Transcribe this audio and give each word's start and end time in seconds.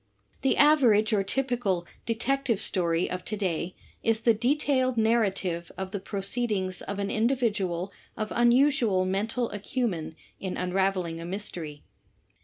The 0.41 0.57
average 0.57 1.13
or 1.13 1.21
typical 1.23 1.85
Detective 2.07 2.59
Story 2.59 3.07
of 3.07 3.23
to 3.25 3.37
day 3.37 3.75
is 4.01 4.21
the 4.21 4.33
detailed 4.33 4.97
narrative 4.97 5.71
of 5.77 5.91
the 5.91 5.99
proceedings 5.99 6.81
of 6.81 6.97
an 6.97 7.11
individual 7.11 7.91
of 8.17 8.33
unusual 8.35 9.05
mental 9.05 9.51
acumen 9.51 10.15
in 10.39 10.57
unraveling 10.57 11.21
a 11.21 11.25
mystery. 11.27 11.83